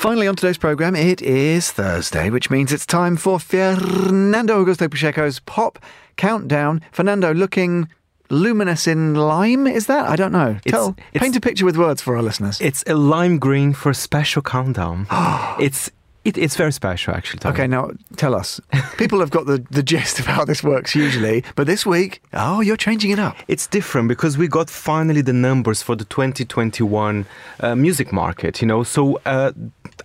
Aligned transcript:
Finally, 0.00 0.26
on 0.26 0.34
today's 0.34 0.56
programme, 0.56 0.96
it 0.96 1.20
is 1.20 1.70
Thursday, 1.72 2.30
which 2.30 2.48
means 2.50 2.72
it's 2.72 2.86
time 2.86 3.18
for 3.18 3.38
Fernando 3.38 4.64
Augusto 4.64 4.90
Pacheco's 4.90 5.40
Pop 5.40 5.78
Countdown. 6.16 6.80
Fernando 6.90 7.34
looking 7.34 7.86
luminous 8.30 8.86
in 8.86 9.14
lime, 9.14 9.66
is 9.66 9.88
that? 9.88 10.08
I 10.08 10.16
don't 10.16 10.32
know. 10.32 10.52
It's- 10.64 10.70
Tell, 10.70 10.96
it's- 11.12 11.22
paint 11.22 11.36
a 11.36 11.40
picture 11.40 11.66
with 11.66 11.76
words 11.76 12.00
for 12.00 12.16
our 12.16 12.22
listeners. 12.22 12.58
It's 12.62 12.82
a 12.86 12.94
lime 12.94 13.38
green 13.38 13.74
for 13.74 13.90
a 13.90 13.94
special 13.94 14.40
countdown. 14.40 15.06
it's 15.60 15.90
it, 16.24 16.36
it's 16.36 16.54
very 16.54 16.72
special, 16.72 17.14
actually. 17.14 17.40
Okay, 17.50 17.66
now 17.66 17.90
tell 18.16 18.34
us. 18.34 18.60
People 18.98 19.20
have 19.20 19.30
got 19.30 19.46
the, 19.46 19.64
the 19.70 19.82
gist 19.82 20.18
of 20.18 20.26
how 20.26 20.44
this 20.44 20.62
works 20.62 20.94
usually, 20.94 21.42
but 21.56 21.66
this 21.66 21.86
week, 21.86 22.22
oh, 22.34 22.60
you're 22.60 22.76
changing 22.76 23.10
it 23.10 23.18
up. 23.18 23.36
It's 23.48 23.66
different 23.66 24.08
because 24.08 24.36
we 24.36 24.46
got 24.46 24.68
finally 24.68 25.22
the 25.22 25.32
numbers 25.32 25.82
for 25.82 25.96
the 25.96 26.04
2021 26.04 27.24
uh, 27.60 27.74
music 27.74 28.12
market, 28.12 28.60
you 28.60 28.66
know. 28.68 28.82
So 28.82 29.18
uh, 29.24 29.52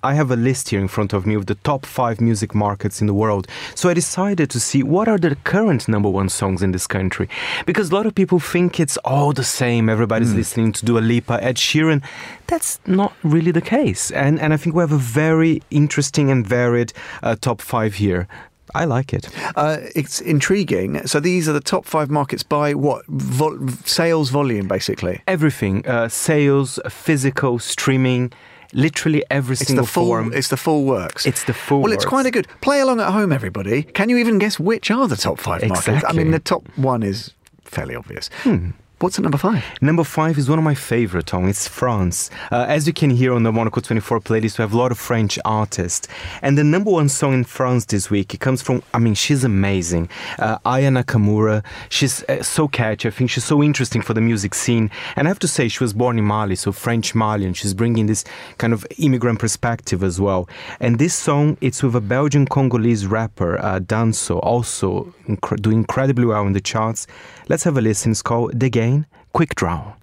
I 0.03 0.13
have 0.15 0.31
a 0.31 0.35
list 0.35 0.69
here 0.69 0.79
in 0.79 0.87
front 0.87 1.13
of 1.13 1.25
me 1.25 1.35
of 1.35 1.45
the 1.45 1.55
top 1.55 1.85
five 1.85 2.19
music 2.21 2.53
markets 2.55 3.01
in 3.01 3.07
the 3.07 3.13
world. 3.13 3.47
So 3.75 3.89
I 3.89 3.93
decided 3.93 4.49
to 4.51 4.59
see 4.59 4.83
what 4.83 5.07
are 5.07 5.17
the 5.17 5.35
current 5.43 5.87
number 5.87 6.09
one 6.09 6.29
songs 6.29 6.61
in 6.61 6.71
this 6.71 6.87
country. 6.87 7.27
Because 7.65 7.91
a 7.91 7.95
lot 7.95 8.05
of 8.05 8.15
people 8.15 8.39
think 8.39 8.79
it's 8.79 8.97
all 8.97 9.33
the 9.33 9.43
same. 9.43 9.89
Everybody's 9.89 10.33
listening 10.33 10.71
to 10.73 10.85
Dua 10.85 10.99
Lipa, 10.99 11.43
Ed 11.43 11.55
Sheeran. 11.57 12.03
That's 12.47 12.79
not 12.85 13.13
really 13.23 13.51
the 13.51 13.61
case. 13.61 14.11
And, 14.11 14.39
and 14.39 14.53
I 14.53 14.57
think 14.57 14.75
we 14.75 14.81
have 14.81 14.91
a 14.91 14.97
very 14.97 15.61
interesting 15.71 16.29
and 16.31 16.45
varied 16.47 16.93
uh, 17.23 17.35
top 17.39 17.61
five 17.61 17.95
here. 17.95 18.27
I 18.73 18.85
like 18.85 19.13
it. 19.13 19.29
Uh, 19.55 19.77
it's 19.95 20.19
intriguing. 20.19 21.05
So 21.07 21.19
these 21.21 21.47
are 21.47 21.53
the 21.53 21.61
top 21.61 21.85
five 21.85 22.09
markets 22.09 22.43
by 22.43 22.73
what? 22.73 23.05
Vol- 23.07 23.69
sales 23.85 24.31
volume, 24.31 24.67
basically. 24.67 25.21
everything 25.27 25.87
uh, 25.87 26.09
sales 26.09 26.79
physical 26.89 27.57
streaming 27.59 28.33
literally 28.75 29.23
every 29.31 29.53
It's 29.53 29.67
single 29.67 29.85
the 29.85 29.91
full. 29.91 30.05
form 30.07 30.33
It's 30.33 30.49
the 30.49 30.57
full 30.57 30.83
works. 30.83 31.25
It's 31.25 31.43
the 31.45 31.53
full 31.53 31.79
works. 31.79 31.83
Well, 31.85 31.93
it's 31.93 32.05
quite 32.05 32.25
a 32.25 32.31
good. 32.31 32.47
Play 32.61 32.81
along 32.81 32.99
at 32.99 33.11
home, 33.11 33.31
everybody. 33.31 33.83
Can 33.83 34.09
you 34.09 34.17
even 34.17 34.37
guess 34.37 34.59
which 34.59 34.91
are 34.91 35.07
the 35.07 35.15
top 35.15 35.39
five 35.39 35.67
markets? 35.67 36.03
I 36.07 36.11
mean, 36.13 36.31
the 36.31 36.39
top 36.39 36.67
one 36.75 37.01
is 37.01 37.33
fairly 37.63 37.95
obvious. 37.95 38.29
Hmm. 38.43 38.71
What's 39.05 39.19
at 39.19 39.21
number 39.21 39.37
five? 39.37 39.63
number 39.81 40.03
five 40.03 40.35
is 40.35 40.49
one 40.49 40.57
of 40.57 40.65
my 40.65 40.73
favorite 40.73 41.27
Tom. 41.27 41.47
it's 41.47 41.67
france. 41.67 42.31
Uh, 42.51 42.65
as 42.67 42.87
you 42.87 42.93
can 42.93 43.11
hear 43.11 43.33
on 43.33 43.43
the 43.43 43.51
Monocle 43.51 43.79
24 43.79 44.19
playlist 44.19 44.57
we 44.57 44.63
have 44.63 44.73
a 44.73 44.77
lot 44.77 44.91
of 44.91 44.97
french 44.97 45.37
artists. 45.45 46.07
And 46.41 46.57
the 46.57 46.63
number 46.63 46.89
one 46.89 47.07
song 47.07 47.35
in 47.35 47.43
france 47.43 47.85
this 47.85 48.09
week 48.09 48.33
it 48.33 48.39
comes 48.39 48.63
from 48.63 48.81
i 48.95 48.97
mean 48.97 49.13
she's 49.13 49.43
amazing. 49.43 50.09
Uh, 50.39 50.57
aya 50.65 50.89
nakamura 50.89 51.63
she's 51.87 52.23
uh, 52.23 52.41
so 52.41 52.67
catchy. 52.67 53.07
I 53.07 53.11
think 53.11 53.29
she's 53.29 53.43
so 53.43 53.61
interesting 53.61 54.01
for 54.01 54.15
the 54.15 54.21
music 54.21 54.55
scene. 54.55 54.89
And 55.15 55.27
i 55.27 55.29
have 55.29 55.37
to 55.37 55.47
say 55.47 55.67
she 55.67 55.83
was 55.83 55.93
born 55.93 56.17
in 56.17 56.25
mali 56.25 56.55
so 56.55 56.71
french 56.71 57.13
mali 57.13 57.45
and 57.45 57.55
she's 57.55 57.75
bringing 57.75 58.07
this 58.07 58.23
kind 58.57 58.73
of 58.73 58.87
immigrant 58.97 59.37
perspective 59.37 60.01
as 60.01 60.19
well. 60.19 60.49
And 60.79 60.97
this 60.97 61.13
song 61.13 61.57
it's 61.61 61.83
with 61.83 61.95
a 61.95 62.01
belgian 62.01 62.47
congolese 62.47 63.05
rapper 63.05 63.59
uh, 63.59 63.79
Damso 63.81 64.39
also 64.41 65.13
incre- 65.27 65.61
doing 65.61 65.77
incredibly 65.77 66.25
well 66.25 66.47
in 66.47 66.53
the 66.53 66.61
charts. 66.61 67.05
Let's 67.47 67.63
have 67.65 67.77
a 67.77 67.81
listen. 67.81 68.11
It's 68.11 68.23
called 68.23 68.59
the 68.59 68.71
gain 68.95 69.05
quick 69.33 69.55
draw 69.55 69.93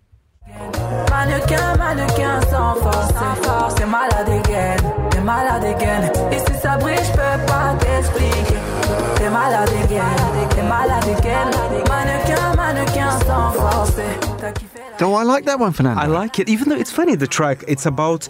Mannequin, 1.10 1.76
mannequin 1.78 2.40
sans 2.50 2.74
force, 2.74 3.08
c'est 3.08 3.44
fort, 3.44 3.70
c'est 3.76 3.86
malade 3.86 4.28
again, 4.28 4.76
t'es 5.10 5.20
malade 5.20 5.64
again. 5.64 6.10
Et 6.32 6.38
si 6.38 6.60
ça 6.60 6.76
brille, 6.76 6.96
je 6.96 7.12
peux 7.12 7.46
pas 7.46 7.74
t'expliquer. 7.78 8.58
T'es 9.16 9.30
malade 9.30 9.70
again, 9.84 10.48
t'es 10.50 10.62
malade 10.62 11.04
again. 11.18 11.50
Mannequin, 11.88 12.56
mannequin 12.56 13.10
sans 13.26 13.52
force. 13.52 13.92
T'as 14.38 14.52
kiffé 14.52 14.80
Oh, 15.00 15.14
I 15.14 15.24
like 15.24 15.44
that 15.46 15.58
one, 15.58 15.72
Fernando. 15.72 16.00
I 16.00 16.06
like 16.06 16.38
it, 16.38 16.48
even 16.48 16.68
though 16.68 16.78
it's 16.78 16.90
funny. 16.92 17.14
The 17.16 17.26
track 17.26 17.64
it's 17.68 17.86
about, 17.86 18.26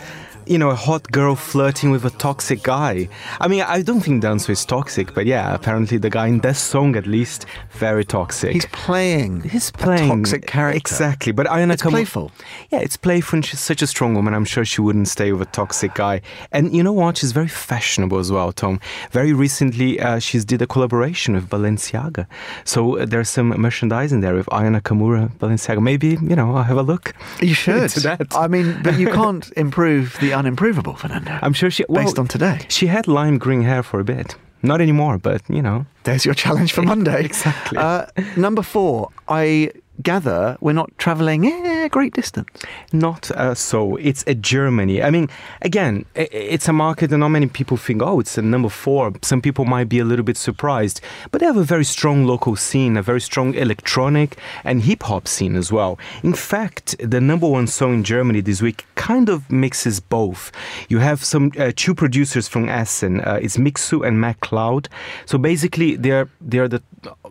you 0.47 0.59
know, 0.59 0.71
a 0.71 0.75
hot 0.75 1.11
girl 1.13 1.35
flirting 1.35 1.91
with 1.91 2.05
a 2.05 2.11
toxic 2.11 2.63
guy. 2.63 3.09
I 3.41 3.49
mean, 3.49 3.63
I 3.63 3.83
don't 3.83 4.01
think 4.01 4.23
Damso 4.23 4.51
is 4.51 4.65
toxic, 4.65 5.15
but 5.15 5.27
yeah, 5.27 5.55
apparently 5.55 5.99
the 5.99 6.11
guy 6.11 6.27
in 6.29 6.41
this 6.41 6.59
song, 6.59 6.97
at 6.97 7.07
least, 7.07 7.47
very 7.73 8.05
toxic. 8.05 8.53
He's 8.53 8.67
playing. 8.67 9.43
He's 9.43 9.71
playing 9.71 10.09
toxic 10.09 10.47
character. 10.47 10.77
exactly. 10.79 11.33
But 11.33 11.47
Ayana 11.47 11.73
It's 11.75 11.83
Kamu- 11.83 11.91
playful. 11.91 12.33
Yeah, 12.71 12.81
it's 12.81 12.97
playful. 12.97 13.37
And 13.39 13.45
she's 13.47 13.61
such 13.61 13.83
a 13.83 13.87
strong 13.87 14.15
woman. 14.15 14.35
I'm 14.35 14.45
sure 14.45 14.65
she 14.65 14.81
wouldn't 14.81 15.09
stay 15.09 15.33
with 15.33 15.49
a 15.49 15.51
toxic 15.53 15.95
guy. 15.95 16.21
And 16.53 16.75
you 16.75 16.83
know 16.83 16.93
what? 16.93 17.19
She's 17.19 17.33
very 17.33 17.49
fashionable 17.49 18.19
as 18.19 18.31
well, 18.33 18.53
Tom. 18.53 18.81
Very 19.11 19.33
recently, 19.33 20.01
uh, 20.01 20.19
she's 20.19 20.45
did 20.45 20.61
a 20.63 20.67
collaboration 20.67 21.35
with 21.35 21.49
Balenciaga. 21.49 22.27
So 22.65 22.99
uh, 22.99 23.07
there's 23.07 23.29
some 23.29 23.49
merchandising 23.49 24.21
there 24.21 24.35
with 24.35 24.49
Aya 24.53 24.71
Nakamura, 24.71 25.31
Balenciaga. 25.39 25.83
Maybe 25.83 26.09
you 26.23 26.37
know, 26.37 26.55
I'll 26.57 26.63
have 26.65 26.77
a 26.79 26.83
look. 26.83 27.15
You 27.41 27.55
should. 27.55 27.91
that. 28.03 28.27
I 28.35 28.49
mean, 28.49 28.81
but 28.83 28.99
you 28.99 29.07
can't 29.09 29.51
improve 29.57 30.17
the 30.21 30.32
unimprovable, 30.33 30.97
Fernando. 30.97 31.39
I'm 31.43 31.53
sure 31.53 31.71
she 31.71 31.85
well, 31.89 32.05
Based 32.05 32.19
on 32.19 32.29
today. 32.29 32.67
She 32.69 32.87
had 32.87 33.07
lime 33.07 33.39
green 33.39 33.63
hair 33.63 33.83
for 33.83 34.01
a 34.01 34.05
bit. 34.05 34.37
Not 34.63 34.81
anymore, 34.81 35.19
but 35.19 35.43
you 35.49 35.63
know. 35.63 35.87
There's 36.05 36.25
your 36.25 36.35
challenge 36.35 36.73
for 36.73 36.83
Monday. 36.83 37.25
Exactly. 37.33 37.79
Uh, 37.79 38.07
number 38.37 38.63
four, 38.63 39.09
I 39.29 39.71
gather 40.01 40.57
we're 40.61 40.73
not 40.73 40.97
travelling 40.99 41.47
eh, 41.47 41.89
great 41.89 42.15
distance. 42.15 42.49
Not 42.93 43.31
uh, 43.33 43.55
so. 43.55 43.97
It's 43.97 44.25
a 44.27 44.35
Germany. 44.35 45.03
I 45.03 45.11
mean, 45.11 45.29
again, 45.61 46.05
it's 46.15 46.69
a 46.69 46.73
market 46.73 47.11
that 47.11 47.19
not 47.19 47.29
many 47.29 47.47
people 47.47 47.77
think, 47.77 48.03
oh, 48.03 48.21
it's 48.21 48.39
a 48.39 48.43
number 48.43 48.69
four. 48.69 49.13
Some 49.23 49.43
people 49.43 49.65
might 49.65 49.89
be 49.89 49.99
a 49.99 50.05
little 50.05 50.25
bit 50.25 50.37
surprised, 50.37 51.01
but 51.31 51.41
they 51.41 51.47
have 51.47 51.57
a 51.57 51.65
very 51.65 51.85
strong 51.85 52.25
local 52.27 52.57
scene, 52.57 52.97
a 52.97 53.03
very 53.03 53.21
strong 53.21 53.55
electronic 53.55 54.39
and 54.65 54.83
hip 54.83 55.03
hop 55.05 55.29
scene 55.29 55.57
as 55.57 55.71
well. 55.71 55.99
In 56.23 56.35
fact, 56.35 56.97
the 56.99 57.21
number 57.21 57.49
one 57.49 57.67
song 57.67 57.95
in 57.95 58.05
Germany 58.05 58.41
this 58.41 58.63
week 58.63 58.87
kind 58.95 59.29
of 59.29 59.51
mixes 59.51 60.01
both. 60.01 60.53
You 60.89 60.99
have 60.99 61.25
some 61.25 61.53
uh, 61.59 61.73
two 61.75 61.95
producers 61.95 62.49
from 62.49 62.69
Essen. 62.69 63.21
Uh, 63.21 63.39
it's 63.43 63.57
Miksu 63.57 64.07
and 64.07 64.19
Macloud. 64.19 64.89
So 65.27 65.39
basically, 65.39 65.97
they're 65.97 66.29
they're 66.41 66.69
the 66.69 66.83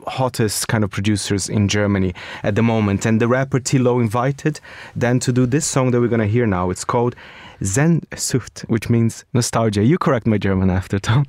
hottest 0.07 0.67
kind 0.67 0.83
of 0.83 0.89
producers 0.91 1.49
in 1.49 1.67
Germany 1.67 2.13
at 2.43 2.55
the 2.55 2.61
moment. 2.61 3.05
And 3.05 3.19
the 3.21 3.27
rapper 3.27 3.59
Tilo 3.59 3.99
invited 4.01 4.59
Dan 4.97 5.19
to 5.19 5.31
do 5.31 5.45
this 5.45 5.65
song 5.65 5.91
that 5.91 6.01
we're 6.01 6.07
gonna 6.07 6.27
hear 6.27 6.45
now. 6.47 6.69
It's 6.69 6.85
called 6.85 7.15
Zen 7.63 8.01
Sehnsucht, 8.11 8.67
which 8.69 8.89
means 8.89 9.25
nostalgia. 9.33 9.83
You 9.83 9.97
correct 9.97 10.27
my 10.27 10.37
German 10.37 10.69
after 10.69 10.99
Tom. 10.99 11.25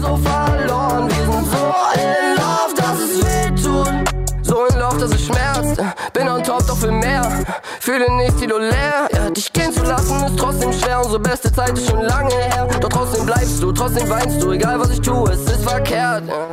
so 0.00 0.16
verloren. 0.16 1.08
Wir 1.08 1.24
sind 1.32 1.46
so 1.46 1.72
in 1.94 2.36
Love, 2.36 2.74
dass 2.76 3.00
es 3.00 3.24
weh 3.24 3.50
tut. 3.62 4.44
So 4.44 4.66
in 4.66 4.78
Love, 4.78 4.98
dass 4.98 5.12
es 5.12 5.26
schmerzt. 5.26 5.82
Bin 6.12 6.28
on 6.28 6.42
top, 6.42 6.66
doch 6.66 6.76
viel 6.78 6.92
mehr. 6.92 7.44
Fühle 7.80 8.10
nicht 8.16 8.40
die 8.40 8.46
du 8.46 8.58
leer. 8.58 9.08
Ja, 9.12 9.30
dich 9.30 9.52
gehen 9.52 9.72
zu 9.72 9.82
lassen 9.84 10.24
ist 10.24 10.38
trotzdem 10.38 10.72
schwer. 10.72 10.98
Unsere 11.00 11.20
beste 11.20 11.52
Zeit 11.52 11.72
ist 11.72 11.88
schon 11.88 12.02
lange 12.02 12.34
her. 12.34 12.68
Doch 12.80 12.88
trotzdem 12.88 13.26
bleibst 13.26 13.62
du, 13.62 13.72
trotzdem 13.72 14.08
weinst 14.08 14.42
du. 14.42 14.52
Egal 14.52 14.78
was 14.80 14.90
ich 14.90 15.00
tue, 15.00 15.30
es 15.30 15.42
ist 15.42 15.68
verkehrt. 15.68 16.24
Ja. 16.28 16.46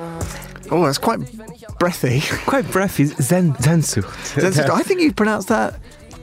Oh, 0.71 0.85
that's 0.85 0.97
quite 0.97 1.19
breathy. 1.79 2.21
Quite 2.45 2.71
breathy. 2.71 3.05
Zen, 3.05 3.53
Sehnsucht. 3.55 4.35
That's- 4.35 4.57
I 4.69 4.83
think 4.83 5.01
you 5.01 5.11
pronounced 5.13 5.49
that 5.49 5.79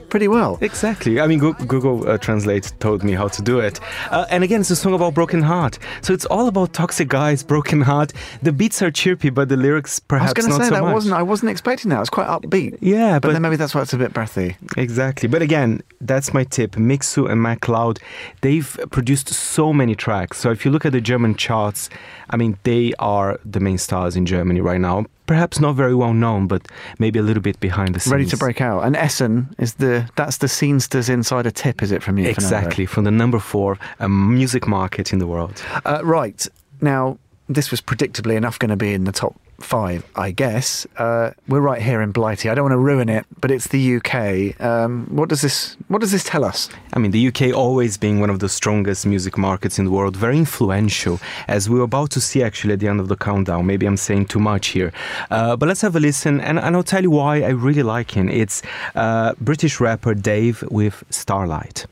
pretty 0.09 0.27
well. 0.27 0.57
Exactly. 0.61 1.19
I 1.19 1.27
mean, 1.27 1.39
Google 1.39 2.07
uh, 2.09 2.17
Translate 2.17 2.71
told 2.79 3.03
me 3.03 3.13
how 3.13 3.27
to 3.27 3.41
do 3.41 3.59
it. 3.59 3.79
Uh, 4.11 4.25
and 4.29 4.43
again, 4.43 4.61
it's 4.61 4.69
a 4.69 4.75
song 4.75 4.93
about 4.93 5.13
broken 5.13 5.41
heart. 5.41 5.79
So 6.01 6.13
it's 6.13 6.25
all 6.25 6.47
about 6.47 6.73
toxic 6.73 7.07
guys, 7.07 7.43
broken 7.43 7.81
heart. 7.81 8.13
The 8.41 8.51
beats 8.51 8.81
are 8.81 8.91
chirpy, 8.91 9.29
but 9.29 9.49
the 9.49 9.57
lyrics 9.57 9.99
perhaps 9.99 10.29
I 10.29 10.39
was 10.39 10.45
gonna 10.45 10.57
not 10.57 10.63
say 10.63 10.69
so 10.69 10.75
that 10.75 10.83
much. 10.83 10.93
wasn't. 10.93 11.13
I 11.15 11.23
wasn't 11.23 11.51
expecting 11.51 11.89
that. 11.91 12.01
It's 12.01 12.09
quite 12.09 12.27
upbeat. 12.27 12.77
Yeah, 12.81 13.19
but, 13.19 13.29
but- 13.29 13.33
then 13.33 13.41
maybe 13.41 13.55
that's 13.55 13.73
why 13.75 13.81
it's 13.81 13.93
a 13.93 13.97
bit 13.97 14.13
breathy. 14.13 14.57
Exactly. 14.77 15.27
But 15.29 15.41
again, 15.41 15.81
that's 16.01 16.33
my 16.33 16.43
tip. 16.43 16.71
Miksu 16.73 17.29
and 17.29 17.41
Macloud, 17.41 17.99
they've 18.41 18.79
produced 18.91 19.29
so 19.29 19.71
many 19.73 19.95
tracks. 19.95 20.37
So 20.37 20.51
if 20.51 20.65
you 20.65 20.71
look 20.71 20.85
at 20.85 20.91
the 20.91 21.01
German 21.01 21.35
charts, 21.35 21.89
I 22.29 22.37
mean, 22.37 22.57
they 22.63 22.93
are 22.99 23.39
the 23.45 23.59
main 23.59 23.77
stars 23.77 24.15
in 24.15 24.25
Germany 24.25 24.61
right 24.61 24.79
now. 24.81 25.05
Perhaps 25.29 25.59
not 25.59 25.75
very 25.75 25.93
well 25.93 26.15
known, 26.15 26.47
but 26.47 26.67
maybe 26.97 27.19
a 27.19 27.21
little 27.21 27.43
bit 27.43 27.59
behind 27.59 27.93
the 27.93 27.99
scenes. 27.99 28.11
Ready 28.11 28.25
to 28.25 28.37
break 28.37 28.61
out. 28.61 28.83
And 28.83 28.95
Essen 28.95 29.53
is 29.59 29.75
the 29.75 30.09
that's 30.15 30.37
the 30.37 30.47
scenesters 30.47 31.07
insider 31.07 31.51
tip, 31.51 31.83
is 31.83 31.91
it 31.91 32.01
from 32.01 32.17
you? 32.17 32.33
Fernando? 32.33 32.57
Exactly, 32.57 32.87
from 32.87 33.03
the 33.03 33.11
number 33.11 33.37
four 33.37 33.77
um, 33.99 34.33
music 34.33 34.67
market 34.67 35.13
in 35.13 35.19
the 35.19 35.27
world. 35.27 35.61
Uh, 35.85 36.01
right 36.03 36.47
now, 36.81 37.19
this 37.47 37.69
was 37.69 37.79
predictably 37.79 38.37
enough 38.37 38.57
going 38.57 38.71
to 38.71 38.75
be 38.75 38.91
in 38.91 39.03
the 39.03 39.11
top 39.11 39.39
five, 39.61 40.05
I 40.15 40.31
guess. 40.31 40.85
Uh, 40.97 41.31
we're 41.47 41.61
right 41.61 41.81
here 41.81 42.01
in 42.01 42.11
Blighty. 42.11 42.49
I 42.49 42.55
don't 42.55 42.63
want 42.63 42.73
to 42.73 42.77
ruin 42.77 43.09
it, 43.09 43.25
but 43.41 43.51
it's 43.51 43.67
the 43.67 43.97
UK. 43.97 44.59
Um, 44.61 45.07
what 45.09 45.29
does 45.29 45.41
this 45.41 45.77
What 45.87 46.01
does 46.01 46.11
this 46.11 46.23
tell 46.23 46.43
us? 46.43 46.69
I 46.93 46.99
mean, 46.99 47.11
the 47.11 47.27
UK 47.27 47.53
always 47.53 47.97
being 47.97 48.19
one 48.19 48.29
of 48.29 48.39
the 48.39 48.49
strongest 48.49 49.05
music 49.05 49.37
markets 49.37 49.79
in 49.79 49.85
the 49.85 49.91
world, 49.91 50.15
very 50.15 50.37
influential, 50.37 51.19
as 51.47 51.69
we 51.69 51.79
we're 51.79 51.85
about 51.85 52.11
to 52.11 52.21
see 52.21 52.43
actually 52.43 52.73
at 52.73 52.79
the 52.79 52.87
end 52.87 52.99
of 52.99 53.07
the 53.07 53.15
countdown. 53.15 53.65
Maybe 53.65 53.85
I'm 53.85 53.97
saying 53.97 54.25
too 54.27 54.39
much 54.39 54.67
here. 54.67 54.91
Uh, 55.29 55.55
but 55.55 55.67
let's 55.67 55.81
have 55.81 55.95
a 55.95 55.99
listen, 55.99 56.41
and, 56.41 56.59
and 56.59 56.75
I'll 56.75 56.83
tell 56.83 57.03
you 57.03 57.11
why 57.11 57.41
I 57.41 57.49
really 57.49 57.83
like 57.83 58.11
him. 58.11 58.29
It's 58.29 58.61
uh, 58.95 59.33
British 59.39 59.79
rapper 59.79 60.13
Dave 60.13 60.63
with 60.69 61.03
Starlight. 61.09 61.85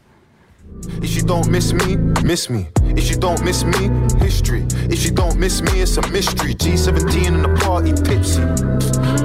If 1.02 1.16
you 1.16 1.22
don't 1.22 1.50
miss 1.50 1.74
me, 1.74 1.96
miss 2.24 2.50
me. 2.50 2.68
If 2.84 3.10
you 3.10 3.18
don't 3.18 3.44
miss 3.44 3.64
me, 3.64 3.90
history. 4.20 4.66
If 4.90 5.06
you 5.06 5.12
don't 5.12 5.38
miss 5.38 5.62
me, 5.62 5.82
it's 5.82 5.98
a 5.98 6.08
mystery. 6.10 6.56
G17 6.56 7.28
in 7.28 7.42
the 7.42 7.54
party, 7.60 7.94
tipsy. 7.94 8.42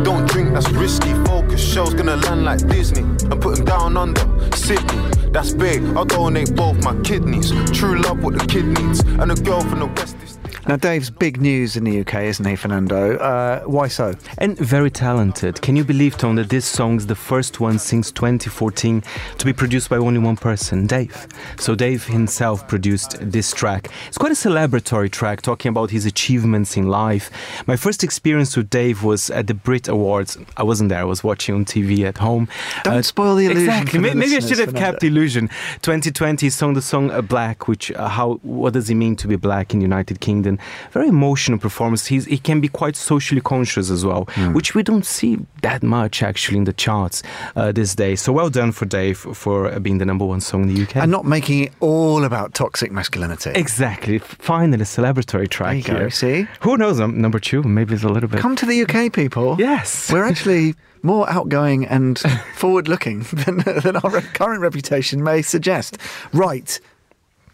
Don't 0.02 0.28
drink, 0.28 0.52
that's 0.52 0.68
risky. 0.70 1.14
Focus, 1.24 1.60
show's 1.60 1.94
gonna 1.94 2.16
land 2.16 2.44
like 2.44 2.66
Disney. 2.68 3.02
And 3.02 3.40
put 3.40 3.58
'em 3.58 3.64
down 3.64 3.96
under 3.96 4.24
Sydney. 4.54 5.00
That's 5.32 5.52
big. 5.52 5.82
I'll 5.96 6.04
donate 6.04 6.54
both 6.54 6.82
my 6.84 6.94
kidneys. 7.02 7.50
True 7.72 8.00
love, 8.00 8.22
what 8.22 8.38
the 8.38 8.46
kid 8.46 8.66
needs. 8.66 9.00
And 9.00 9.32
a 9.32 9.34
girl 9.34 9.60
from 9.60 9.80
the 9.80 9.86
west 9.86 10.16
is. 10.24 10.41
Now, 10.68 10.76
Dave's 10.76 11.10
big 11.10 11.40
news 11.40 11.76
in 11.76 11.82
the 11.82 12.00
UK, 12.00 12.14
isn't 12.22 12.44
he, 12.44 12.54
Fernando? 12.54 13.16
Uh, 13.18 13.60
why 13.64 13.88
so? 13.88 14.14
And 14.38 14.56
very 14.56 14.90
talented. 14.92 15.60
Can 15.60 15.74
you 15.74 15.82
believe, 15.84 16.16
Tom, 16.16 16.36
that 16.36 16.50
this 16.50 16.64
song's 16.64 17.06
the 17.06 17.16
first 17.16 17.58
one 17.58 17.80
since 17.80 18.12
2014 18.12 19.02
to 19.38 19.44
be 19.44 19.52
produced 19.52 19.90
by 19.90 19.96
only 19.96 20.20
one 20.20 20.36
person, 20.36 20.86
Dave? 20.86 21.26
So 21.58 21.74
Dave 21.74 22.06
himself 22.06 22.68
produced 22.68 23.16
this 23.20 23.52
track. 23.52 23.90
It's 24.06 24.18
quite 24.18 24.30
a 24.30 24.36
celebratory 24.36 25.10
track 25.10 25.42
talking 25.42 25.68
about 25.70 25.90
his 25.90 26.06
achievements 26.06 26.76
in 26.76 26.86
life. 26.88 27.30
My 27.66 27.74
first 27.76 28.04
experience 28.04 28.56
with 28.56 28.70
Dave 28.70 29.02
was 29.02 29.30
at 29.30 29.48
the 29.48 29.54
Brit 29.54 29.88
Awards. 29.88 30.38
I 30.56 30.62
wasn't 30.62 30.90
there, 30.90 31.00
I 31.00 31.04
was 31.04 31.24
watching 31.24 31.56
on 31.56 31.64
TV 31.64 32.04
at 32.04 32.18
home. 32.18 32.46
Don't 32.84 33.02
spoil 33.04 33.34
the 33.34 33.46
illusion 33.46 33.62
Exactly. 33.68 33.98
the 34.00 34.14
Maybe 34.14 34.36
I 34.36 34.38
should 34.38 34.58
have 34.58 34.68
Fernando. 34.70 34.78
kept 34.78 35.00
the 35.00 35.08
illusion. 35.08 35.48
2020 35.82 36.48
song 36.50 36.74
the 36.74 36.82
song 36.82 37.10
uh, 37.10 37.20
Black, 37.20 37.66
which 37.66 37.90
uh, 37.92 38.08
how 38.08 38.34
what 38.42 38.74
does 38.74 38.88
it 38.88 38.94
mean 38.94 39.16
to 39.16 39.26
be 39.26 39.34
black 39.34 39.72
in 39.74 39.80
the 39.80 39.84
United 39.84 40.20
Kingdom? 40.20 40.51
Very 40.92 41.08
emotional 41.08 41.58
performance. 41.58 42.06
He's, 42.06 42.24
he 42.26 42.38
can 42.38 42.60
be 42.60 42.68
quite 42.68 42.96
socially 42.96 43.40
conscious 43.40 43.90
as 43.90 44.04
well, 44.04 44.24
Hmm. 44.34 44.52
which 44.52 44.74
we 44.74 44.82
don't 44.82 45.04
see 45.06 45.38
that 45.62 45.82
much 45.82 46.22
actually 46.22 46.58
in 46.58 46.64
the 46.64 46.72
charts 46.72 47.22
uh, 47.56 47.72
this 47.72 47.94
day. 47.94 48.16
So 48.16 48.32
well 48.32 48.50
done 48.50 48.72
for 48.72 48.84
Dave 48.86 49.18
for 49.18 49.78
being 49.80 49.98
the 49.98 50.04
number 50.06 50.24
one 50.24 50.40
song 50.40 50.62
in 50.62 50.74
the 50.74 50.82
UK. 50.82 50.96
And 50.96 51.10
not 51.10 51.24
making 51.24 51.64
it 51.64 51.72
all 51.80 52.24
about 52.24 52.54
toxic 52.54 52.90
masculinity. 52.92 53.50
exactly. 53.54 54.18
Finally, 54.18 54.82
a 54.82 54.84
celebratory 54.84 55.48
track 55.48 55.70
There 55.70 55.76
you 55.76 55.82
go, 55.82 55.98
here. 55.98 56.10
see? 56.10 56.46
Who 56.60 56.76
knows? 56.76 57.00
Um, 57.00 57.20
number 57.20 57.38
two, 57.38 57.62
maybe 57.62 57.94
it's 57.94 58.04
a 58.04 58.08
little 58.08 58.28
bit. 58.28 58.40
Come 58.40 58.56
to 58.56 58.66
the 58.66 58.82
UK, 58.82 59.12
people. 59.12 59.56
yes. 59.58 60.10
We're 60.12 60.24
actually 60.24 60.74
more 61.02 61.28
outgoing 61.30 61.84
and 61.86 62.18
forward 62.54 62.86
looking 62.88 63.20
than, 63.32 63.58
than 63.58 63.96
our 63.96 64.20
current 64.20 64.60
reputation 64.60 65.22
may 65.22 65.42
suggest. 65.42 65.98
Right, 66.32 66.78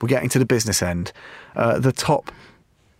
we're 0.01 0.09
getting 0.09 0.29
to 0.31 0.39
the 0.39 0.45
business 0.45 0.83
end. 0.83 1.13
Uh, 1.57 1.79
the 1.79 1.93
top 1.93 2.31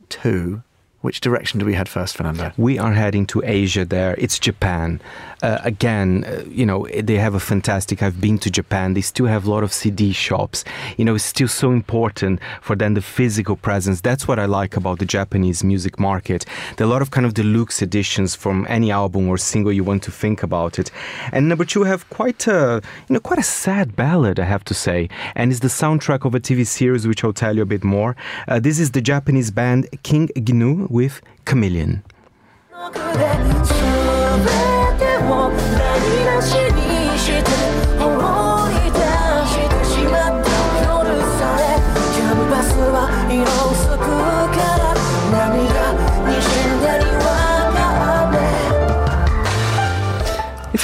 two. 0.09 0.63
Which 1.01 1.21
direction 1.21 1.61
do 1.61 1.67
we 1.67 1.75
head 1.75 1.89
first, 1.89 2.17
Fernando? 2.17 2.51
We 2.57 2.77
are 2.77 2.93
heading 2.93 3.25
to 3.27 3.41
Asia 3.45 3.85
there. 3.85 4.17
It's 4.19 4.37
Japan. 4.37 5.01
Uh, 5.45 5.59
again, 5.63 6.25
uh, 6.25 6.43
you 6.51 6.67
know, 6.67 6.89
they 6.93 7.15
have 7.15 7.35
a 7.35 7.41
fantastic. 7.41 8.03
I've 8.03 8.21
been 8.21 8.37
to 8.39 8.51
Japan. 8.51 8.95
They 8.95 9.01
still 9.01 9.27
have 9.27 9.47
a 9.47 9.51
lot 9.51 9.63
of 9.63 9.73
CD 9.73 10.13
shops. 10.13 10.65
You 10.97 11.05
know, 11.05 11.15
it's 11.15 11.23
still 11.23 11.47
so 11.47 11.71
important 11.71 12.41
for 12.61 12.75
them 12.75 12.95
the 12.95 13.01
physical 13.01 13.55
presence. 13.55 14.01
That's 14.01 14.27
what 14.27 14.41
I 14.41 14.47
like 14.47 14.77
about 14.77 14.99
the 14.99 15.05
Japanese 15.05 15.63
music 15.63 16.01
market. 16.01 16.45
There 16.77 16.85
are 16.85 16.91
a 16.91 16.93
lot 16.93 17.03
of 17.03 17.13
kind 17.13 17.25
of 17.25 17.35
deluxe 17.35 17.81
editions 17.81 18.35
from 18.35 18.67
any 18.69 18.91
album 18.91 19.29
or 19.29 19.39
single 19.39 19.73
you 19.73 19.85
want 19.85 20.03
to 20.03 20.11
think 20.11 20.43
about 20.43 20.81
it. 20.81 20.91
And 21.31 21.49
number 21.49 21.65
two, 21.65 21.85
have 21.85 22.11
quite 22.11 22.49
a, 22.49 22.83
you 23.09 23.15
know, 23.15 23.21
quite 23.21 23.39
a 23.39 23.45
sad 23.45 23.95
ballad, 23.95 24.41
I 24.41 24.45
have 24.47 24.65
to 24.65 24.75
say. 24.75 25.09
And 25.37 25.53
it's 25.53 25.61
the 25.61 25.69
soundtrack 25.69 26.25
of 26.25 26.35
a 26.35 26.41
TV 26.41 26.67
series, 26.67 27.07
which 27.07 27.23
I'll 27.23 27.33
tell 27.33 27.55
you 27.55 27.63
a 27.63 27.67
bit 27.67 27.85
more. 27.85 28.17
Uh, 28.49 28.59
this 28.59 28.81
is 28.81 28.91
the 28.91 29.01
Japanese 29.01 29.53
band 29.53 29.87
King 30.03 30.29
Gnu 30.37 30.88
with 30.89 31.21
Chameleon. 31.45 32.03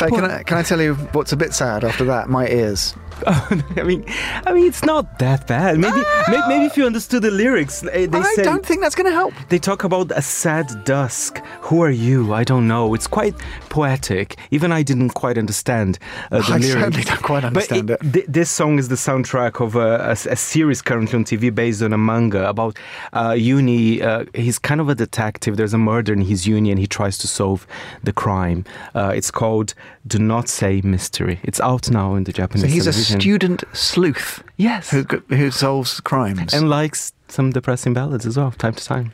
Hey, 0.04 0.10
can 0.10 0.24
I, 0.24 0.42
can 0.42 0.58
I 0.58 0.62
tell 0.62 0.82
you 0.82 0.94
what's 1.12 1.32
a 1.32 1.36
bit 1.36 1.54
sad 1.54 1.82
after 1.82 2.04
that? 2.04 2.28
My 2.28 2.46
ears. 2.46 2.94
I 3.26 3.82
mean, 3.84 4.04
I 4.46 4.52
mean, 4.52 4.66
it's 4.66 4.84
not 4.84 5.18
that 5.18 5.46
bad. 5.46 5.78
Maybe, 5.78 6.00
may- 6.30 6.48
maybe 6.48 6.66
if 6.66 6.76
you 6.76 6.86
understood 6.86 7.22
the 7.22 7.30
lyrics, 7.30 7.82
eh, 7.84 8.06
they 8.06 8.18
I 8.18 8.22
say 8.34 8.42
don't 8.42 8.64
think 8.64 8.80
that's 8.80 8.94
going 8.94 9.06
to 9.06 9.12
help. 9.12 9.34
they 9.48 9.58
talk 9.58 9.84
about 9.84 10.10
a 10.12 10.22
sad 10.22 10.66
dusk. 10.84 11.38
Who 11.62 11.82
are 11.82 11.90
you? 11.90 12.32
I 12.34 12.44
don't 12.44 12.66
know. 12.68 12.94
It's 12.94 13.06
quite 13.06 13.34
poetic. 13.70 14.36
Even 14.50 14.72
I 14.72 14.82
didn't 14.82 15.10
quite 15.10 15.38
understand 15.38 15.98
uh, 16.30 16.38
the 16.38 16.54
I 16.54 16.58
lyrics. 16.58 16.72
certainly 16.72 17.02
don't 17.04 17.22
quite 17.22 17.44
understand 17.44 17.86
but 17.88 18.00
it. 18.02 18.12
thi- 18.12 18.24
this 18.28 18.50
song 18.50 18.78
is 18.78 18.88
the 18.88 18.94
soundtrack 18.96 19.60
of 19.64 19.76
a 19.76 20.14
series 20.36 20.82
currently 20.82 21.16
on 21.16 21.24
TV 21.24 21.54
based 21.54 21.82
on 21.82 21.92
a 21.92 21.98
manga 21.98 22.48
about 22.48 22.78
uh, 23.12 23.32
uni. 23.36 24.02
Uh, 24.02 24.24
he's 24.34 24.58
kind 24.58 24.80
of 24.80 24.88
a 24.88 24.94
detective. 24.94 25.56
There's 25.56 25.74
a 25.74 25.78
murder 25.78 26.12
in 26.12 26.20
his 26.22 26.46
uni, 26.46 26.70
and 26.70 26.78
he 26.78 26.86
tries 26.86 27.18
to 27.18 27.26
solve 27.26 27.66
the 28.02 28.12
crime. 28.12 28.64
Uh, 28.94 29.12
it's 29.14 29.30
called 29.30 29.74
"Do 30.06 30.18
Not 30.18 30.48
Say 30.48 30.80
Mystery." 30.82 31.40
It's 31.42 31.60
out 31.60 31.90
now 31.90 32.14
in 32.14 32.24
the 32.24 32.32
Japanese. 32.32 32.62
So 32.62 32.68
he's 33.06 33.08
television. 33.14 33.20
student 33.20 33.64
sleuth 33.72 34.42
Yes. 34.56 34.90
who, 34.90 35.02
who 35.28 35.50
solves 35.50 36.00
crimes. 36.00 36.52
and 36.54 36.68
likes 36.70 37.12
some 37.28 37.50
depressing 37.50 37.94
ballads 37.94 38.26
as 38.26 38.36
well, 38.36 38.50
time 38.52 38.74
to 38.74 38.84
time. 38.84 39.12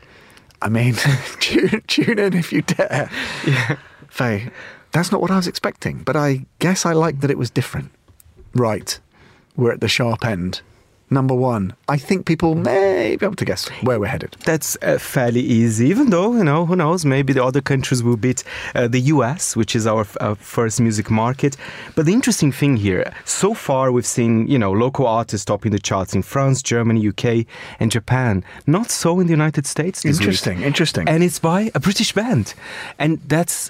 I 0.61 0.69
mean, 0.69 0.93
tune, 1.39 1.81
tune 1.87 2.19
in 2.19 2.33
if 2.33 2.51
you 2.53 2.61
dare. 2.61 3.09
Yeah. 3.47 3.77
Faye, 4.09 4.51
that's 4.91 5.11
not 5.11 5.21
what 5.21 5.31
I 5.31 5.37
was 5.37 5.47
expecting, 5.47 5.99
but 6.03 6.15
I 6.15 6.45
guess 6.59 6.85
I 6.85 6.93
like 6.93 7.21
that 7.21 7.31
it 7.31 7.37
was 7.37 7.49
different. 7.49 7.91
Right, 8.53 8.99
we're 9.55 9.71
at 9.71 9.79
the 9.81 9.87
sharp 9.87 10.25
end. 10.25 10.61
Number 11.13 11.35
one, 11.35 11.73
I 11.89 11.97
think 11.97 12.25
people 12.25 12.55
may 12.55 13.17
be 13.17 13.25
able 13.25 13.35
to 13.35 13.43
guess 13.43 13.67
where 13.81 13.99
we're 13.99 14.07
headed. 14.07 14.37
That's 14.45 14.77
uh, 14.81 14.97
fairly 14.97 15.41
easy, 15.41 15.89
even 15.89 16.09
though, 16.09 16.37
you 16.37 16.43
know, 16.45 16.65
who 16.65 16.77
knows, 16.77 17.03
maybe 17.03 17.33
the 17.33 17.43
other 17.43 17.59
countries 17.59 18.01
will 18.01 18.15
beat 18.15 18.45
uh, 18.75 18.87
the 18.87 19.01
US, 19.15 19.53
which 19.57 19.75
is 19.75 19.85
our 19.85 20.01
f- 20.01 20.15
uh, 20.21 20.35
first 20.35 20.79
music 20.79 21.11
market. 21.11 21.57
But 21.95 22.05
the 22.05 22.13
interesting 22.13 22.53
thing 22.53 22.77
here, 22.77 23.13
so 23.25 23.53
far 23.53 23.91
we've 23.91 24.05
seen, 24.05 24.47
you 24.47 24.57
know, 24.57 24.71
local 24.71 25.05
artists 25.05 25.43
topping 25.43 25.73
the 25.73 25.79
charts 25.79 26.15
in 26.15 26.21
France, 26.21 26.61
Germany, 26.61 27.05
UK, 27.09 27.45
and 27.81 27.91
Japan. 27.91 28.45
Not 28.65 28.89
so 28.89 29.19
in 29.19 29.27
the 29.27 29.33
United 29.33 29.67
States 29.67 30.03
this 30.03 30.17
week. 30.17 30.27
Interesting, 30.27 30.61
interesting. 30.61 31.09
And 31.09 31.25
it's 31.25 31.39
by 31.39 31.71
a 31.75 31.81
British 31.81 32.13
band. 32.13 32.53
And 32.97 33.19
that's 33.27 33.69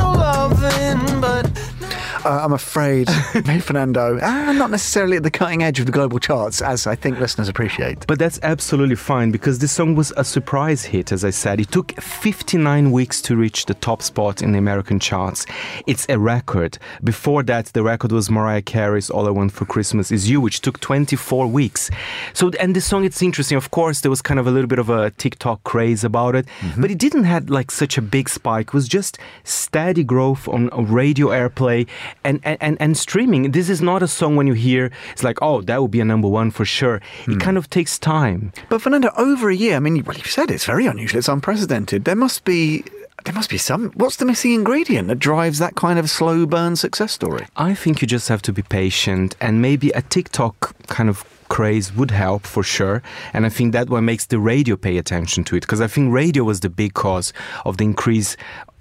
Uh, 2.23 2.41
I'm 2.43 2.53
afraid, 2.53 3.09
hey, 3.45 3.59
Fernando, 3.59 4.19
ah, 4.21 4.51
not 4.51 4.69
necessarily 4.69 5.17
at 5.17 5.23
the 5.23 5.31
cutting 5.31 5.63
edge 5.63 5.79
of 5.79 5.87
the 5.87 5.91
global 5.91 6.19
charts, 6.19 6.61
as 6.61 6.85
I 6.85 6.93
think 6.93 7.19
listeners 7.19 7.49
appreciate. 7.49 8.05
But 8.05 8.19
that's 8.19 8.39
absolutely 8.43 8.95
fine 8.95 9.31
because 9.31 9.57
this 9.57 9.71
song 9.71 9.95
was 9.95 10.13
a 10.17 10.23
surprise 10.23 10.83
hit, 10.83 11.11
as 11.11 11.25
I 11.25 11.31
said. 11.31 11.59
It 11.59 11.71
took 11.71 11.99
59 11.99 12.91
weeks 12.91 13.23
to 13.23 13.35
reach 13.35 13.65
the 13.65 13.73
top 13.73 14.03
spot 14.03 14.43
in 14.43 14.51
the 14.51 14.59
American 14.59 14.99
charts. 14.99 15.47
It's 15.87 16.05
a 16.09 16.19
record. 16.19 16.77
Before 17.03 17.41
that, 17.43 17.67
the 17.67 17.81
record 17.81 18.11
was 18.11 18.29
Mariah 18.29 18.61
Carey's 18.61 19.09
All 19.09 19.25
I 19.25 19.31
Want 19.31 19.51
for 19.51 19.65
Christmas 19.65 20.11
Is 20.11 20.29
You, 20.29 20.39
which 20.39 20.61
took 20.61 20.79
24 20.79 21.47
weeks. 21.47 21.89
So, 22.33 22.51
and 22.59 22.75
this 22.75 22.85
song, 22.85 23.03
it's 23.03 23.23
interesting. 23.23 23.57
Of 23.57 23.71
course, 23.71 24.01
there 24.01 24.11
was 24.11 24.21
kind 24.21 24.39
of 24.39 24.45
a 24.45 24.51
little 24.51 24.67
bit 24.67 24.79
of 24.79 24.91
a 24.91 25.09
TikTok 25.09 25.63
craze 25.63 26.03
about 26.03 26.35
it, 26.35 26.45
but 26.77 26.91
it 26.91 26.99
didn't 26.99 27.23
have 27.23 27.49
like 27.49 27.71
such 27.71 27.97
a 27.97 28.01
big 28.01 28.29
spike. 28.29 28.67
It 28.67 28.73
was 28.73 28.87
just 28.87 29.17
steady 29.43 30.03
growth 30.03 30.47
on 30.47 30.69
radio 30.71 31.29
airplay 31.29 31.87
and, 32.23 32.39
and, 32.43 32.77
and, 32.79 32.97
streaming. 32.97 33.51
This 33.51 33.69
is 33.69 33.81
not 33.81 34.03
a 34.03 34.07
song 34.07 34.35
when 34.35 34.47
you 34.47 34.53
hear, 34.53 34.91
it's 35.11 35.23
like, 35.23 35.37
oh, 35.41 35.61
that 35.61 35.81
would 35.81 35.91
be 35.91 35.99
a 35.99 36.05
number 36.05 36.27
one 36.27 36.51
for 36.51 36.65
sure. 36.65 36.95
It 36.95 37.33
hmm. 37.33 37.37
kind 37.39 37.57
of 37.57 37.69
takes 37.69 37.97
time. 37.97 38.51
But 38.69 38.81
Fernando, 38.81 39.11
over 39.17 39.49
a 39.49 39.55
year, 39.55 39.75
I 39.75 39.79
mean, 39.79 40.03
well, 40.03 40.17
you've 40.17 40.27
said 40.27 40.51
it's 40.51 40.65
very 40.65 40.85
unusual, 40.85 41.19
it's 41.19 41.27
unprecedented. 41.27 42.05
There 42.05 42.15
must 42.15 42.43
be. 42.43 42.83
There 43.23 43.35
must 43.35 43.51
be 43.51 43.59
some. 43.59 43.91
What's 43.91 44.15
the 44.15 44.25
missing 44.25 44.53
ingredient 44.53 45.07
that 45.09 45.19
drives 45.19 45.59
that 45.59 45.75
kind 45.75 45.99
of 45.99 46.09
slow 46.09 46.47
burn 46.47 46.75
success 46.75 47.11
story? 47.11 47.45
I 47.55 47.75
think 47.75 48.01
you 48.01 48.07
just 48.07 48.27
have 48.29 48.41
to 48.41 48.51
be 48.51 48.63
patient 48.63 49.35
and 49.39 49.61
maybe 49.61 49.91
a 49.91 50.01
TikTok 50.01 50.75
kind 50.87 51.07
of 51.07 51.23
craze 51.51 51.93
would 51.93 52.11
help 52.11 52.47
for 52.47 52.63
sure. 52.63 53.03
And 53.33 53.45
I 53.45 53.49
think 53.49 53.73
that 53.73 53.89
what 53.89 54.01
makes 54.01 54.25
the 54.25 54.39
radio 54.39 54.77
pay 54.77 54.97
attention 54.97 55.43
to 55.43 55.57
it 55.57 55.59
because 55.59 55.81
I 55.81 55.87
think 55.87 56.13
radio 56.13 56.45
was 56.45 56.61
the 56.61 56.69
big 56.69 56.93
cause 56.93 57.33
of 57.65 57.75
the 57.75 57.83
increase 57.83 58.37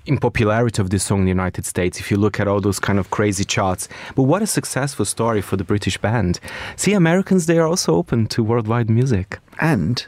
in 0.06 0.18
popularity 0.18 0.80
of 0.80 0.90
this 0.90 1.04
song 1.04 1.20
in 1.20 1.24
the 1.24 1.30
United 1.30 1.66
States 1.66 2.00
if 2.00 2.10
you 2.10 2.16
look 2.16 2.40
at 2.40 2.48
all 2.48 2.60
those 2.60 2.78
kind 2.78 2.98
of 2.98 3.10
crazy 3.10 3.44
charts. 3.44 3.88
But 4.14 4.24
what 4.24 4.42
a 4.42 4.46
successful 4.46 5.04
story 5.04 5.40
for 5.40 5.56
the 5.56 5.64
British 5.64 5.98
band. 5.98 6.40
See, 6.76 6.92
Americans, 6.92 7.46
they 7.46 7.58
are 7.58 7.66
also 7.66 7.94
open 7.94 8.26
to 8.28 8.42
worldwide 8.42 8.90
music. 8.90 9.38
And 9.60 10.04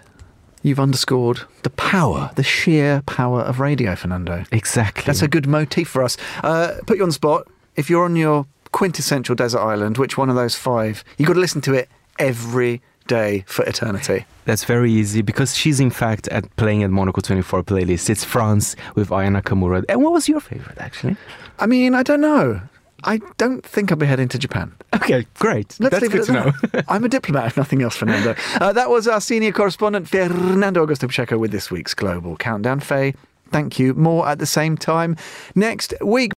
you've 0.62 0.80
underscored 0.80 1.42
the 1.62 1.70
power, 1.70 2.30
the 2.36 2.42
sheer 2.42 3.02
power 3.06 3.42
of 3.42 3.60
radio, 3.60 3.94
Fernando. 3.94 4.44
Exactly. 4.50 5.04
That's 5.04 5.22
a 5.22 5.28
good 5.28 5.46
motif 5.46 5.88
for 5.88 6.02
us. 6.02 6.16
Uh, 6.42 6.74
put 6.86 6.96
you 6.96 7.02
on 7.02 7.10
the 7.10 7.14
spot. 7.14 7.46
If 7.76 7.88
you're 7.88 8.04
on 8.04 8.16
your 8.16 8.46
quintessential 8.72 9.34
desert 9.34 9.60
island, 9.60 9.98
which 9.98 10.16
one 10.16 10.30
of 10.30 10.36
those 10.36 10.54
five? 10.54 11.04
You've 11.18 11.26
got 11.26 11.34
to 11.34 11.40
listen 11.40 11.60
to 11.62 11.74
it 11.74 11.88
every 12.18 12.82
day 13.06 13.44
for 13.46 13.64
eternity? 13.64 14.24
That's 14.44 14.64
very 14.64 14.92
easy 14.92 15.22
because 15.22 15.56
she's 15.56 15.80
in 15.80 15.90
fact 15.90 16.28
at 16.28 16.54
playing 16.56 16.82
at 16.82 16.90
Monocle 16.90 17.22
24 17.22 17.62
playlist. 17.64 18.10
It's 18.10 18.24
France 18.24 18.76
with 18.94 19.12
Aya 19.12 19.28
Nakamura. 19.28 19.84
And 19.88 20.02
what 20.02 20.12
was 20.12 20.28
your 20.28 20.40
favorite 20.40 20.78
actually? 20.78 21.16
I 21.58 21.66
mean, 21.66 21.94
I 21.94 22.02
don't 22.02 22.20
know. 22.20 22.60
I 23.04 23.18
don't 23.36 23.64
think 23.66 23.90
I'll 23.90 23.98
be 23.98 24.06
heading 24.06 24.28
to 24.28 24.38
Japan. 24.38 24.72
Okay, 24.94 25.26
great. 25.34 25.76
Let's 25.80 25.90
That's 25.90 26.02
leave 26.02 26.12
good 26.12 26.20
it 26.22 26.26
to 26.26 26.32
know. 26.32 26.82
I'm 26.88 27.04
a 27.04 27.08
diplomat, 27.08 27.46
if 27.46 27.56
nothing 27.56 27.82
else, 27.82 27.96
Fernando. 27.96 28.36
Uh, 28.60 28.72
that 28.72 28.90
was 28.90 29.08
our 29.08 29.20
senior 29.20 29.50
correspondent, 29.50 30.08
Fernando 30.08 30.86
Augusto 30.86 31.08
Pacheco, 31.08 31.36
with 31.36 31.50
this 31.50 31.70
week's 31.70 31.94
Global 31.94 32.36
Countdown. 32.36 32.78
Faye, 32.78 33.14
thank 33.50 33.78
you. 33.78 33.94
More 33.94 34.28
at 34.28 34.38
the 34.38 34.46
same 34.46 34.76
time 34.76 35.16
next 35.56 35.94
week. 36.00 36.30